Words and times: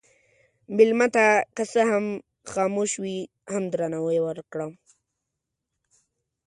مېلمه 0.75 1.07
ته 1.15 1.27
که 1.55 1.63
څه 1.71 1.81
هم 1.91 2.05
خاموش 2.53 2.91
وي، 3.01 3.17
هم 3.53 3.63
درناوی 3.71 4.19
ورکړه. 4.23 4.67